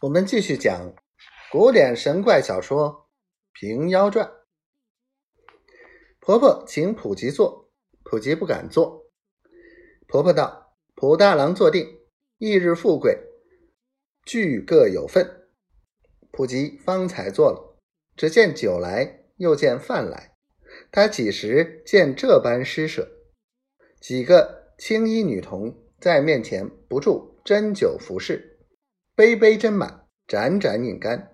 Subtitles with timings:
[0.00, 0.94] 我们继续讲
[1.50, 3.08] 古典神怪小说
[3.58, 4.24] 《平妖传》。
[6.20, 7.72] 婆婆请普吉坐，
[8.04, 9.10] 普吉不敢坐。
[10.06, 11.98] 婆婆道：“普大郎坐定，
[12.38, 13.18] 翌日富贵，
[14.24, 15.48] 俱各有份。”
[16.30, 17.80] 普吉方才坐了，
[18.14, 20.36] 只见酒来，又见饭来，
[20.92, 23.10] 他几时见这般施舍？
[24.00, 28.57] 几个青衣女童在面前不住斟酒服侍。
[29.18, 31.32] 杯杯斟满，盏盏饮干，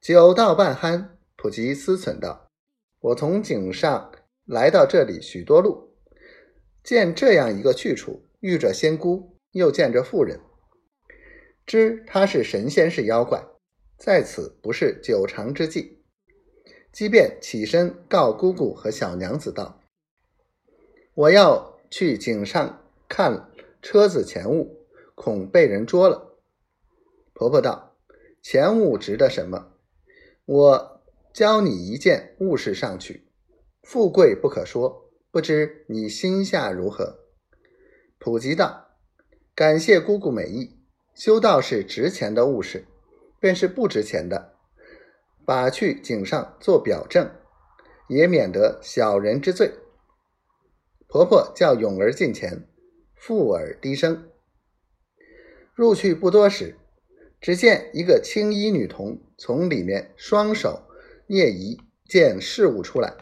[0.00, 2.50] 酒到半酣，普吉思忖道
[2.98, 4.10] ：“我从井上
[4.44, 5.94] 来到这里许多路，
[6.82, 10.40] 见这样一个去处，遇着仙姑，又见着妇人，
[11.64, 13.40] 知他是神仙是妖怪，
[13.96, 16.02] 在此不是久长之计。
[16.90, 19.80] 即便起身告姑姑和小娘子道
[21.14, 23.48] ：‘我要去井上看
[23.80, 26.24] 车子钱物，恐被人捉了。’”
[27.38, 27.94] 婆婆道
[28.40, 29.74] ：“钱物值得什么？
[30.46, 31.02] 我
[31.34, 33.28] 教你一件物事上去，
[33.82, 37.18] 富贵不可说，不知你心下如何？”
[38.18, 38.88] 普吉道
[39.54, 40.80] ：“感谢姑姑美意，
[41.14, 42.86] 修道是值钱的物事，
[43.38, 44.54] 便是不值钱的，
[45.44, 47.30] 把去井上做表证，
[48.08, 49.74] 也免得小人之罪。”
[51.06, 52.66] 婆婆叫勇儿近前，
[53.14, 54.30] 附耳低声。
[55.74, 56.78] 入去不多时。
[57.46, 60.82] 只见一个青衣女童从里面双手
[61.28, 63.14] 捏一件事物出来，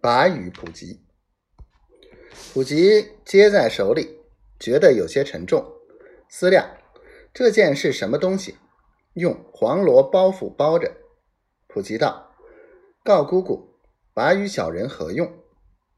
[0.00, 1.00] 把与普吉。
[2.52, 4.18] 普吉接在手里，
[4.58, 5.64] 觉得有些沉重，
[6.28, 6.76] 思量
[7.32, 8.56] 这件是什么东西，
[9.14, 10.92] 用黄罗包袱包着。
[11.68, 12.34] 普吉道
[13.04, 13.76] ：“告姑姑，
[14.12, 15.32] 把与小人何用？”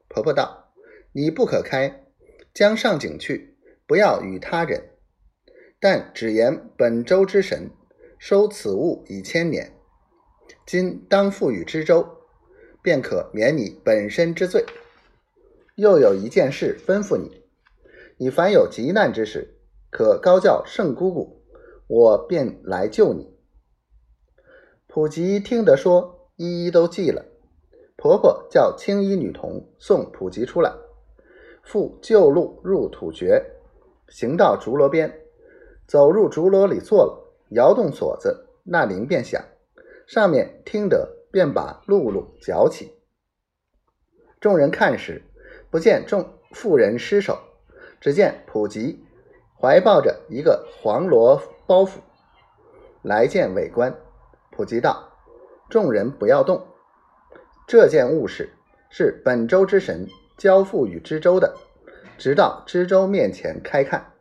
[0.07, 0.71] 婆婆道
[1.13, 2.05] ：“你不可开，
[2.53, 4.91] 将上井去，不要与他人。”
[5.81, 7.71] 但只言本州之神
[8.19, 9.73] 收此物已千年，
[10.67, 12.05] 今当付与知州，
[12.83, 14.65] 便可免你本身之罪。
[15.77, 17.45] 又有一件事吩咐你：
[18.17, 19.55] 你凡有急难之事，
[19.91, 21.45] 可高叫圣姑姑，
[21.87, 23.33] 我便来救你。
[24.89, 27.25] 普吉听得说，一一都记了。
[27.97, 30.73] 婆婆叫青衣女童送普吉出来，
[31.63, 33.41] 复旧路入土穴，
[34.09, 35.21] 行到竹箩边。
[35.89, 39.43] 走入竹箩里坐了，摇动锁子，那铃便响。
[40.07, 42.93] 上面听得，便把露露搅起。
[44.39, 45.23] 众人看时，
[45.71, 47.39] 不见众妇人失手，
[48.01, 49.03] 只见普吉
[49.59, 51.93] 怀抱着一个黄罗包袱
[53.03, 53.99] 来见伟官。
[54.51, 55.11] 普吉道
[55.71, 56.67] ：“众人不要动，
[57.67, 58.51] 这件物事
[58.91, 60.07] 是本州之神
[60.37, 61.57] 交付与知州的，
[62.19, 64.13] 直到知州面前开看。”